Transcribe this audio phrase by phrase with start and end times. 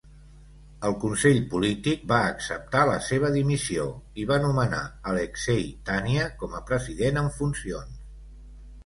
[0.87, 3.85] El consell polític va acceptar la seva dimissió
[4.23, 4.79] i va nomenar
[5.13, 8.01] Aleksei Tania com a president en funcions.